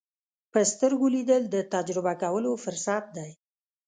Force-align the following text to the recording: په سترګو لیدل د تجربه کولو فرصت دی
په 0.51 0.59
سترګو 0.71 1.05
لیدل 1.15 1.41
د 1.49 1.55
تجربه 1.73 2.13
کولو 2.23 2.51
فرصت 2.63 3.03
دی 3.17 3.31